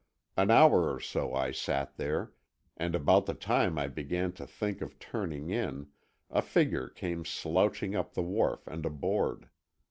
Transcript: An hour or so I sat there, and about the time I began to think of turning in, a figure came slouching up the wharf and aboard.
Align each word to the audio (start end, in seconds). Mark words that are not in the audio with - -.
An 0.35 0.49
hour 0.49 0.91
or 0.91 0.99
so 0.99 1.35
I 1.35 1.51
sat 1.51 1.95
there, 1.97 2.31
and 2.75 2.95
about 2.95 3.27
the 3.27 3.35
time 3.35 3.77
I 3.77 3.87
began 3.87 4.31
to 4.31 4.47
think 4.47 4.81
of 4.81 4.97
turning 4.97 5.51
in, 5.51 5.89
a 6.31 6.41
figure 6.41 6.89
came 6.89 7.23
slouching 7.23 7.95
up 7.95 8.15
the 8.15 8.23
wharf 8.23 8.65
and 8.65 8.83
aboard. 8.83 9.49